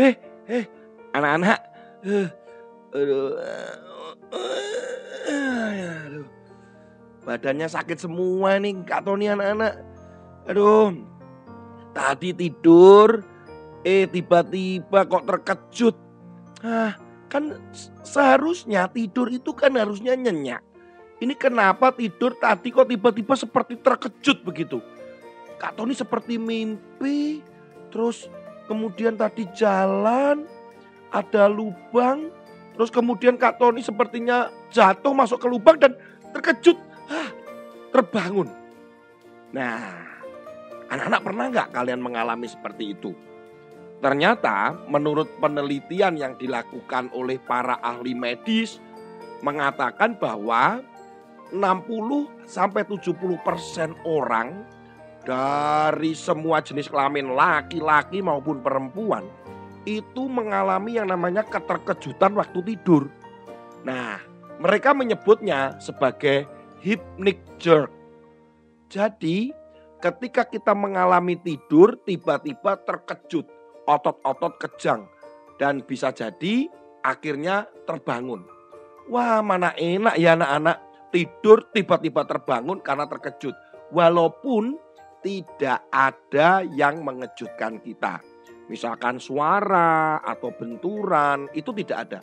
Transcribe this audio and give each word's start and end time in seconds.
Eh, 0.00 0.14
eh, 0.48 0.64
anak-anak. 1.12 1.60
Uh, 2.00 2.28
aduh. 2.96 3.36
Aduh. 6.08 6.26
Badannya 7.28 7.68
sakit 7.68 8.00
semua 8.00 8.56
nih 8.56 8.72
Kak 8.88 9.04
Tony 9.04 9.28
anak-anak. 9.28 9.76
Aduh. 10.48 10.96
Tadi 11.92 12.32
tidur, 12.32 13.20
eh 13.84 14.08
tiba-tiba 14.08 15.04
kok 15.04 15.26
terkejut. 15.28 15.96
Ah, 16.64 16.96
kan 17.28 17.58
seharusnya 18.00 18.88
tidur 18.88 19.28
itu 19.28 19.52
kan 19.52 19.76
harusnya 19.76 20.16
nyenyak. 20.16 20.69
Ini 21.20 21.36
kenapa 21.36 21.92
tidur 21.92 22.32
tadi 22.40 22.72
kok 22.72 22.88
tiba-tiba 22.88 23.36
seperti 23.36 23.76
terkejut 23.76 24.40
begitu? 24.40 24.80
Kak 25.60 25.76
Tony 25.76 25.92
seperti 25.92 26.40
mimpi, 26.40 27.44
terus 27.92 28.24
kemudian 28.64 29.20
tadi 29.20 29.44
jalan, 29.52 30.48
ada 31.12 31.44
lubang, 31.44 32.32
terus 32.72 32.88
kemudian 32.88 33.36
Kak 33.36 33.60
Tony 33.60 33.84
sepertinya 33.84 34.48
jatuh 34.72 35.12
masuk 35.12 35.36
ke 35.36 35.48
lubang 35.52 35.76
dan 35.76 35.92
terkejut, 36.32 36.80
ah, 37.12 37.28
terbangun. 37.92 38.48
Nah, 39.52 40.00
anak-anak 40.88 41.20
pernah 41.20 41.44
nggak 41.52 41.68
kalian 41.76 42.00
mengalami 42.00 42.48
seperti 42.48 42.96
itu? 42.96 43.12
Ternyata 44.00 44.88
menurut 44.88 45.28
penelitian 45.36 46.16
yang 46.16 46.32
dilakukan 46.40 47.12
oleh 47.12 47.36
para 47.36 47.76
ahli 47.84 48.16
medis 48.16 48.80
mengatakan 49.44 50.16
bahwa 50.16 50.80
60 51.52 52.46
sampai 52.46 52.82
70 52.86 53.14
persen 53.42 53.94
orang 54.06 54.62
dari 55.22 56.16
semua 56.16 56.64
jenis 56.64 56.88
kelamin 56.88 57.36
laki-laki 57.36 58.24
maupun 58.24 58.64
perempuan 58.64 59.28
itu 59.88 60.28
mengalami 60.28 60.96
yang 61.00 61.08
namanya 61.08 61.44
keterkejutan 61.44 62.36
waktu 62.36 62.60
tidur. 62.74 63.08
Nah, 63.84 64.20
mereka 64.60 64.92
menyebutnya 64.92 65.80
sebagai 65.80 66.44
hypnic 66.84 67.40
jerk. 67.56 67.88
Jadi, 68.92 69.52
ketika 70.04 70.44
kita 70.44 70.76
mengalami 70.76 71.40
tidur 71.40 71.96
tiba-tiba 72.04 72.76
terkejut, 72.84 73.48
otot-otot 73.88 74.60
kejang 74.60 75.08
dan 75.56 75.80
bisa 75.80 76.12
jadi 76.12 76.68
akhirnya 77.00 77.68
terbangun. 77.88 78.44
Wah, 79.08 79.40
mana 79.40 79.72
enak 79.74 80.20
ya 80.20 80.36
anak-anak 80.36 80.89
tidur 81.10 81.68
tiba-tiba 81.74 82.26
terbangun 82.26 82.82
karena 82.82 83.06
terkejut. 83.06 83.54
Walaupun 83.90 84.78
tidak 85.20 85.84
ada 85.92 86.64
yang 86.64 87.04
mengejutkan 87.04 87.82
kita. 87.82 88.22
Misalkan 88.70 89.18
suara 89.18 90.22
atau 90.22 90.54
benturan 90.54 91.50
itu 91.52 91.74
tidak 91.74 91.98
ada. 92.08 92.20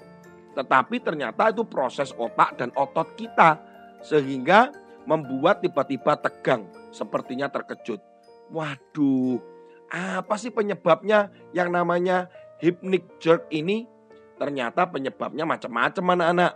Tetapi 0.56 1.04
ternyata 1.04 1.52
itu 1.54 1.68
proses 1.68 2.16
otak 2.16 2.58
dan 2.58 2.72
otot 2.74 3.14
kita. 3.20 3.62
Sehingga 4.02 4.72
membuat 5.06 5.62
tiba-tiba 5.62 6.18
tegang. 6.18 6.66
Sepertinya 6.90 7.52
terkejut. 7.52 8.00
Waduh, 8.48 9.44
apa 9.92 10.36
sih 10.40 10.52
penyebabnya 10.52 11.32
yang 11.52 11.72
namanya 11.72 12.32
hypnic 12.64 13.20
jerk 13.20 13.48
ini? 13.52 13.88
Ternyata 14.40 14.88
penyebabnya 14.88 15.44
macam-macam 15.44 16.16
anak-anak. 16.16 16.54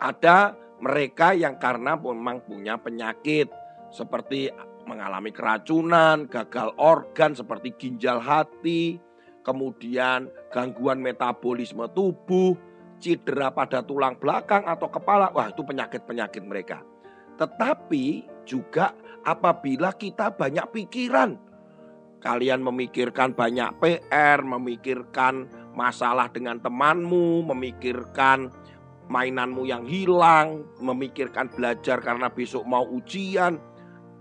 Ada 0.00 0.56
mereka 0.84 1.32
yang 1.32 1.56
karena 1.56 1.96
memang 1.96 2.44
punya 2.44 2.76
penyakit 2.76 3.48
seperti 3.88 4.52
mengalami 4.84 5.32
keracunan, 5.32 6.28
gagal 6.28 6.76
organ 6.76 7.32
seperti 7.32 7.72
ginjal 7.80 8.20
hati, 8.20 9.00
kemudian 9.40 10.28
gangguan 10.52 11.00
metabolisme 11.00 11.88
tubuh, 11.96 12.52
cedera 13.00 13.48
pada 13.48 13.80
tulang 13.80 14.20
belakang 14.20 14.68
atau 14.68 14.92
kepala. 14.92 15.32
Wah, 15.32 15.48
itu 15.48 15.64
penyakit-penyakit 15.64 16.44
mereka. 16.44 16.84
Tetapi 17.40 18.28
juga 18.44 18.92
apabila 19.24 19.96
kita 19.96 20.36
banyak 20.36 20.68
pikiran, 20.68 21.40
kalian 22.20 22.60
memikirkan 22.60 23.32
banyak 23.32 23.72
PR, 23.80 24.44
memikirkan 24.44 25.48
masalah 25.72 26.28
dengan 26.28 26.60
temanmu, 26.60 27.44
memikirkan 27.52 28.52
mainanmu 29.08 29.68
yang 29.68 29.84
hilang, 29.84 30.64
memikirkan 30.80 31.52
belajar 31.52 32.00
karena 32.00 32.32
besok 32.32 32.64
mau 32.64 32.84
ujian. 32.88 33.60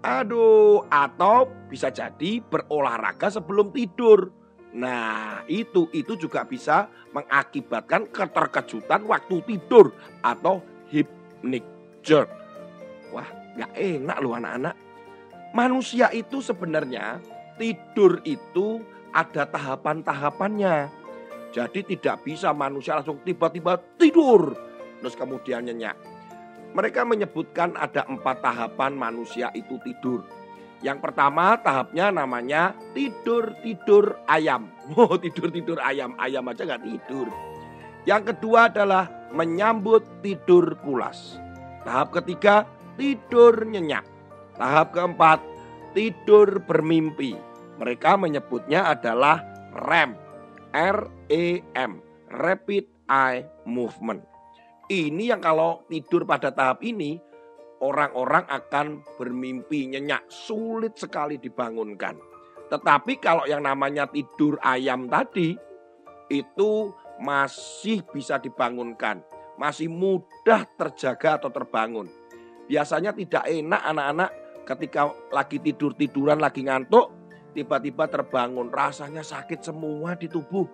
Aduh, 0.04 0.84
atau 0.92 1.48
bisa 1.72 1.88
jadi 1.88 2.44
berolahraga 2.44 3.32
sebelum 3.32 3.72
tidur. 3.72 4.28
Nah, 4.76 5.46
itu 5.48 5.88
itu 5.96 6.20
juga 6.20 6.44
bisa 6.44 6.92
mengakibatkan 7.16 8.12
keterkejutan 8.12 9.08
waktu 9.08 9.40
tidur 9.48 9.96
atau 10.20 10.60
hypnic 10.92 11.64
jerk. 12.04 12.28
Wah, 13.16 13.30
gak 13.56 13.72
enak 13.80 14.18
loh 14.20 14.36
anak-anak. 14.36 14.76
Manusia 15.54 16.10
itu 16.12 16.42
sebenarnya 16.42 17.22
tidur 17.56 18.20
itu 18.26 18.82
ada 19.14 19.46
tahapan-tahapannya. 19.48 20.90
Jadi 21.54 21.86
tidak 21.86 22.26
bisa 22.26 22.50
manusia 22.50 22.98
langsung 22.98 23.22
tiba-tiba 23.22 23.78
tidur 24.02 24.73
terus 25.04 25.20
kemudian 25.20 25.68
nyenyak. 25.68 26.00
Mereka 26.72 27.04
menyebutkan 27.04 27.76
ada 27.76 28.08
empat 28.08 28.40
tahapan 28.40 28.96
manusia 28.96 29.52
itu 29.52 29.76
tidur. 29.84 30.24
Yang 30.80 31.04
pertama 31.04 31.60
tahapnya 31.60 32.08
namanya 32.16 32.72
tidur-tidur 32.96 34.16
ayam. 34.32 34.72
Oh 34.96 35.20
tidur-tidur 35.20 35.80
ayam, 35.84 36.16
ayam 36.16 36.48
aja 36.48 36.64
nggak 36.64 36.88
tidur. 36.88 37.28
Yang 38.08 38.36
kedua 38.36 38.72
adalah 38.72 39.12
menyambut 39.36 40.04
tidur 40.24 40.80
pulas. 40.80 41.40
Tahap 41.84 42.16
ketiga 42.16 42.64
tidur 42.96 43.68
nyenyak. 43.68 44.08
Tahap 44.56 44.96
keempat 44.96 45.40
tidur 45.96 46.64
bermimpi. 46.64 47.36
Mereka 47.80 48.16
menyebutnya 48.16 48.88
adalah 48.88 49.44
REM. 49.76 50.16
R-E-M. 50.74 51.92
Rapid 52.34 52.86
Eye 53.08 53.46
Movement. 53.70 54.33
Ini 54.94 55.34
yang 55.34 55.42
kalau 55.42 55.90
tidur 55.90 56.22
pada 56.22 56.54
tahap 56.54 56.86
ini, 56.86 57.18
orang-orang 57.82 58.46
akan 58.46 59.02
bermimpi 59.18 59.90
nyenyak, 59.90 60.30
sulit 60.30 60.94
sekali 61.02 61.42
dibangunkan. 61.42 62.14
Tetapi 62.70 63.18
kalau 63.18 63.50
yang 63.50 63.66
namanya 63.66 64.06
tidur 64.06 64.62
ayam 64.62 65.10
tadi, 65.10 65.58
itu 66.30 66.94
masih 67.18 68.06
bisa 68.14 68.38
dibangunkan. 68.38 69.26
Masih 69.58 69.90
mudah 69.90 70.70
terjaga 70.78 71.42
atau 71.42 71.50
terbangun. 71.50 72.06
Biasanya 72.70 73.18
tidak 73.18 73.50
enak 73.50 73.82
anak-anak 73.82 74.30
ketika 74.70 75.10
lagi 75.34 75.58
tidur-tiduran, 75.58 76.38
lagi 76.38 76.70
ngantuk, 76.70 77.10
tiba-tiba 77.58 78.06
terbangun. 78.14 78.70
Rasanya 78.70 79.26
sakit 79.26 79.66
semua 79.66 80.14
di 80.14 80.30
tubuh. 80.30 80.70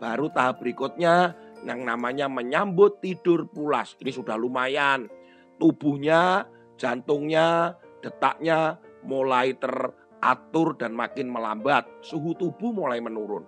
Baru 0.00 0.32
tahap 0.32 0.64
berikutnya 0.64 1.36
yang 1.66 1.82
namanya 1.82 2.30
menyambut 2.30 3.02
tidur 3.02 3.48
pulas. 3.50 3.98
Ini 3.98 4.12
sudah 4.14 4.38
lumayan. 4.38 5.10
Tubuhnya, 5.58 6.46
jantungnya, 6.78 7.74
detaknya 7.98 8.78
mulai 9.02 9.54
teratur 9.58 10.78
dan 10.78 10.94
makin 10.94 11.30
melambat. 11.30 11.86
Suhu 12.02 12.34
tubuh 12.38 12.70
mulai 12.70 13.02
menurun. 13.02 13.42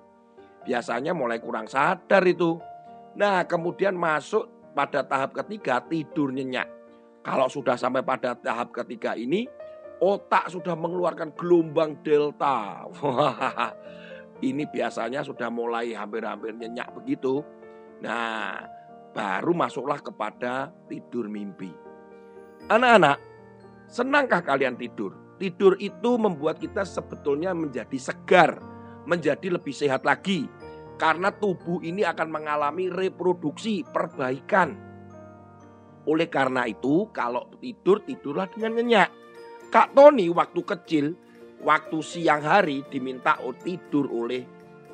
Biasanya 0.67 1.15
mulai 1.15 1.39
kurang 1.39 1.71
sadar 1.71 2.23
itu. 2.27 2.59
Nah 3.17 3.47
kemudian 3.47 3.97
masuk 3.97 4.75
pada 4.75 5.07
tahap 5.07 5.35
ketiga 5.35 5.83
tidur 5.87 6.31
nyenyak. 6.35 6.67
Kalau 7.21 7.53
sudah 7.53 7.77
sampai 7.77 8.01
pada 8.01 8.33
tahap 8.33 8.73
ketiga 8.73 9.13
ini, 9.13 9.45
otak 10.01 10.49
sudah 10.49 10.73
mengeluarkan 10.73 11.37
gelombang 11.37 12.01
delta. 12.01 12.89
ini 14.49 14.65
biasanya 14.65 15.21
sudah 15.21 15.53
mulai 15.53 15.93
hampir-hampir 15.93 16.57
nyenyak 16.57 16.89
begitu. 16.97 17.45
Nah, 18.01 18.65
baru 19.13 19.53
masuklah 19.53 20.01
kepada 20.01 20.73
tidur 20.89 21.29
mimpi. 21.29 21.69
Anak-anak, 22.73 23.19
senangkah 23.89 24.41
kalian 24.41 24.81
tidur? 24.81 25.17
Tidur 25.41 25.77
itu 25.81 26.21
membuat 26.21 26.61
kita 26.61 26.85
sebetulnya 26.85 27.57
menjadi 27.57 27.97
segar, 27.97 28.61
menjadi 29.09 29.57
lebih 29.57 29.73
sehat 29.73 30.05
lagi. 30.05 30.49
Karena 31.01 31.33
tubuh 31.33 31.81
ini 31.81 32.05
akan 32.05 32.29
mengalami 32.29 32.93
reproduksi, 32.93 33.81
perbaikan. 33.89 34.77
Oleh 36.05 36.29
karena 36.29 36.69
itu, 36.69 37.09
kalau 37.09 37.49
tidur, 37.57 38.05
tidurlah 38.05 38.53
dengan 38.53 38.77
nyenyak. 38.77 39.09
Kak 39.73 39.97
Tony 39.97 40.29
waktu 40.29 40.61
kecil, 40.61 41.07
waktu 41.65 41.99
siang 42.05 42.45
hari 42.45 42.85
diminta 42.93 43.41
tidur 43.65 44.13
oleh 44.13 44.45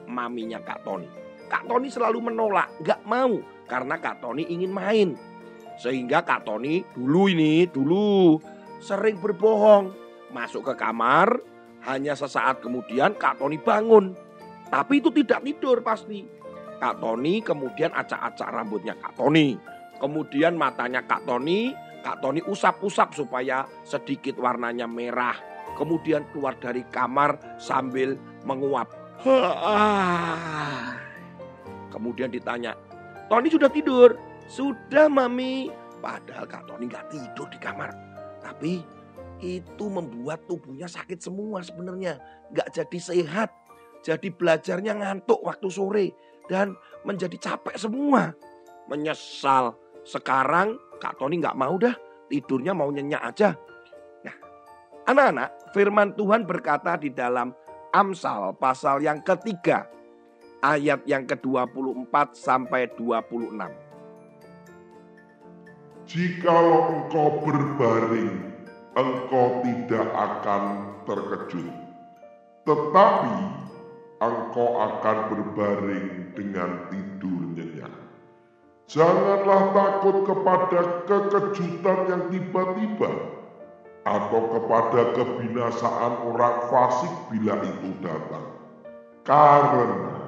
maminya 0.06 0.62
Kak 0.62 0.86
Tony. 0.86 1.25
Kak 1.46 1.66
Tony 1.70 1.88
selalu 1.90 2.18
menolak, 2.32 2.70
gak 2.82 3.02
mau. 3.06 3.38
Karena 3.66 3.98
Kak 3.98 4.22
Tony 4.22 4.46
ingin 4.46 4.70
main. 4.70 5.08
Sehingga 5.78 6.22
Kak 6.22 6.46
Tony 6.46 6.82
dulu 6.94 7.30
ini, 7.30 7.66
dulu 7.66 8.40
sering 8.82 9.18
berbohong. 9.18 9.92
Masuk 10.34 10.66
ke 10.66 10.74
kamar, 10.74 11.38
hanya 11.86 12.18
sesaat 12.18 12.60
kemudian 12.60 13.14
Kak 13.14 13.38
Tony 13.38 13.56
bangun 13.62 14.26
tapi 14.66 14.98
itu 14.98 15.10
tidak 15.14 15.46
tidur 15.46 15.78
pasti. 15.82 16.26
Kak 16.76 17.00
Tony 17.00 17.40
kemudian 17.40 17.94
acak-acak 17.94 18.48
rambutnya 18.52 18.92
Kak 18.98 19.16
Tony. 19.16 19.56
Kemudian 19.96 20.60
matanya 20.60 21.00
Kak 21.08 21.24
Tony, 21.24 21.72
Kak 22.04 22.20
Tony 22.20 22.44
usap-usap 22.44 23.16
supaya 23.16 23.64
sedikit 23.86 24.36
warnanya 24.36 24.84
merah. 24.84 25.38
Kemudian 25.78 26.28
keluar 26.32 26.60
dari 26.60 26.84
kamar 26.92 27.56
sambil 27.56 28.20
menguap. 28.44 28.92
Kemudian 31.96 32.28
ditanya, 32.28 32.76
Tony 33.32 33.48
sudah 33.48 33.72
tidur? 33.72 34.20
Sudah 34.52 35.08
mami. 35.08 35.72
Padahal 36.04 36.44
Kak 36.44 36.68
Tony 36.68 36.92
nggak 36.92 37.08
tidur 37.08 37.48
di 37.48 37.56
kamar. 37.56 37.88
Tapi 38.44 38.84
itu 39.40 39.84
membuat 39.88 40.44
tubuhnya 40.44 40.84
sakit 40.84 41.24
semua 41.24 41.64
sebenarnya. 41.64 42.20
Nggak 42.52 42.68
jadi 42.76 42.98
sehat. 43.00 43.48
Jadi 44.04 44.28
belajarnya 44.28 44.92
ngantuk 44.92 45.40
waktu 45.40 45.72
sore 45.72 46.06
dan 46.52 46.76
menjadi 47.08 47.34
capek 47.40 47.80
semua. 47.80 48.36
Menyesal. 48.92 49.72
Sekarang 50.04 50.76
Kak 51.00 51.16
Tony 51.16 51.40
nggak 51.40 51.56
mau 51.56 51.80
dah 51.80 51.96
tidurnya 52.28 52.76
mau 52.76 52.92
nyenyak 52.92 53.22
aja. 53.24 53.56
Nah, 54.22 54.36
anak-anak, 55.08 55.72
firman 55.72 56.12
Tuhan 56.12 56.44
berkata 56.44 57.00
di 57.00 57.10
dalam 57.10 57.50
Amsal 57.90 58.52
pasal 58.60 59.00
yang 59.00 59.24
ketiga 59.24 59.95
ayat 60.66 61.06
yang 61.06 61.22
ke-24 61.22 62.34
sampai 62.34 62.90
26. 62.98 63.54
Jikalau 66.06 66.82
engkau 66.90 67.28
berbaring, 67.46 68.34
engkau 68.98 69.62
tidak 69.62 70.06
akan 70.10 70.62
terkejut. 71.06 71.74
Tetapi 72.66 73.36
engkau 74.18 74.70
akan 74.82 75.16
berbaring 75.30 76.34
dengan 76.34 76.90
tidur 76.90 77.42
nyenyak. 77.54 77.94
Janganlah 78.86 79.74
takut 79.74 80.16
kepada 80.22 80.80
kekejutan 81.10 81.98
yang 82.06 82.22
tiba-tiba 82.30 83.10
atau 84.06 84.42
kepada 84.54 85.10
kebinasaan 85.18 86.12
orang 86.30 86.56
fasik 86.70 87.10
bila 87.34 87.58
itu 87.66 87.90
datang. 87.98 88.46
Karena 89.26 90.25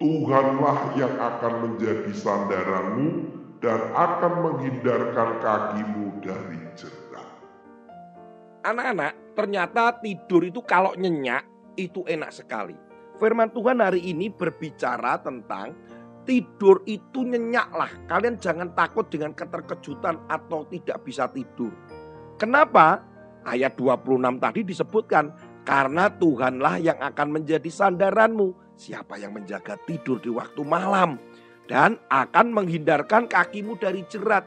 Tuhanlah 0.00 0.96
yang 0.96 1.12
akan 1.20 1.54
menjadi 1.60 2.08
sandaranmu 2.16 3.08
dan 3.60 3.92
akan 3.92 4.32
menghindarkan 4.48 5.44
kakimu 5.44 6.24
dari 6.24 6.56
jerat. 6.72 7.28
Anak-anak, 8.64 9.36
ternyata 9.36 10.00
tidur 10.00 10.48
itu 10.48 10.64
kalau 10.64 10.96
nyenyak 10.96 11.44
itu 11.76 12.00
enak 12.08 12.32
sekali. 12.32 12.72
Firman 13.20 13.52
Tuhan 13.52 13.84
hari 13.84 14.00
ini 14.00 14.32
berbicara 14.32 15.20
tentang 15.20 15.76
tidur 16.24 16.80
itu 16.88 17.20
nyenyaklah. 17.20 17.92
Kalian 18.08 18.40
jangan 18.40 18.72
takut 18.72 19.04
dengan 19.12 19.36
keterkejutan 19.36 20.16
atau 20.32 20.64
tidak 20.72 21.04
bisa 21.04 21.28
tidur. 21.28 21.76
Kenapa? 22.40 23.04
Ayat 23.44 23.76
26 23.76 24.40
tadi 24.40 24.60
disebutkan, 24.64 25.32
karena 25.70 26.10
Tuhanlah 26.10 26.82
yang 26.82 26.98
akan 26.98 27.30
menjadi 27.30 27.70
sandaranmu. 27.70 28.74
Siapa 28.74 29.22
yang 29.22 29.38
menjaga 29.38 29.78
tidur 29.86 30.18
di 30.18 30.26
waktu 30.26 30.66
malam 30.66 31.14
dan 31.70 31.94
akan 32.10 32.50
menghindarkan 32.50 33.30
kakimu 33.30 33.78
dari 33.78 34.02
jerat. 34.10 34.42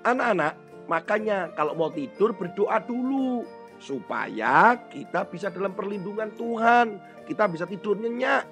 Anak-anak, 0.00 0.56
makanya 0.88 1.52
kalau 1.52 1.76
mau 1.76 1.92
tidur 1.92 2.32
berdoa 2.32 2.80
dulu 2.80 3.44
supaya 3.76 4.80
kita 4.88 5.28
bisa 5.28 5.52
dalam 5.52 5.76
perlindungan 5.76 6.32
Tuhan. 6.32 6.96
Kita 7.28 7.44
bisa 7.44 7.68
tidur 7.68 8.00
nyenyak. 8.00 8.48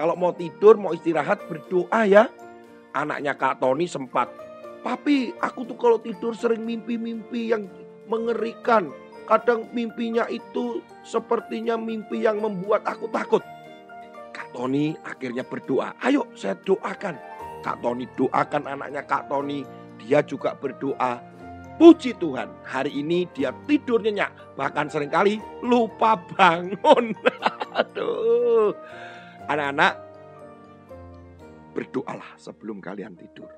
Kalau 0.00 0.16
mau 0.16 0.32
tidur, 0.32 0.80
mau 0.80 0.96
istirahat, 0.96 1.44
berdoa 1.44 2.08
ya. 2.08 2.32
Anaknya 2.96 3.36
Kak 3.36 3.60
Tony 3.60 3.84
sempat, 3.84 4.32
Papi, 4.80 5.36
aku 5.36 5.68
tuh 5.68 5.76
kalau 5.76 6.00
tidur 6.00 6.32
sering 6.32 6.64
mimpi-mimpi 6.64 7.52
yang 7.52 7.68
mengerikan. 8.08 8.88
Kadang 9.30 9.70
mimpinya 9.70 10.26
itu 10.26 10.82
sepertinya 11.06 11.78
mimpi 11.78 12.26
yang 12.26 12.42
membuat 12.42 12.82
aku 12.82 13.06
takut. 13.14 13.42
Kak 14.34 14.50
Tony 14.50 14.98
akhirnya 15.06 15.46
berdoa. 15.46 15.94
Ayo 16.02 16.26
saya 16.34 16.58
doakan. 16.66 17.14
Kak 17.62 17.78
Tony 17.78 18.10
doakan 18.18 18.66
anaknya 18.66 19.06
Kak 19.06 19.30
Tony. 19.30 19.62
Dia 20.02 20.24
juga 20.26 20.58
berdoa 20.58 21.30
Puji 21.80 22.12
Tuhan, 22.20 22.52
hari 22.60 22.92
ini 22.92 23.24
dia 23.32 23.56
tidur 23.64 24.04
nyenyak. 24.04 24.52
Bahkan 24.52 24.92
sering 24.92 25.08
kali 25.08 25.40
lupa 25.64 26.12
bangun. 26.12 27.16
Aduh. 27.80 28.76
Anak-anak, 29.48 29.96
berdoalah 31.72 32.36
sebelum 32.36 32.84
kalian 32.84 33.16
tidur. 33.16 33.48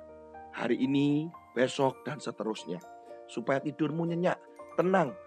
Hari 0.55 0.79
ini, 0.79 1.26
besok, 1.50 2.07
dan 2.07 2.23
seterusnya. 2.23 2.79
Supaya 3.26 3.59
tidurmu 3.59 4.07
nyenyak, 4.07 4.38
tenang. 4.79 5.19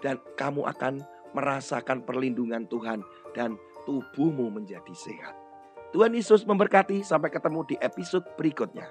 Dan 0.00 0.20
kamu 0.34 0.66
akan 0.66 1.04
merasakan 1.36 2.02
perlindungan 2.04 2.66
Tuhan. 2.66 3.04
Dan 3.36 3.56
tubuhmu 3.84 4.50
menjadi 4.50 4.92
sehat. 4.96 5.36
Tuhan 5.94 6.16
Yesus 6.16 6.44
memberkati. 6.44 7.04
Sampai 7.04 7.30
ketemu 7.30 7.64
di 7.68 7.76
episode 7.78 8.24
berikutnya. 8.34 8.88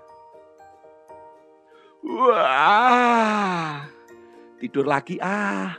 Wah, 1.99 3.83
tidur 4.55 4.87
lagi 4.87 5.19
ah. 5.19 5.75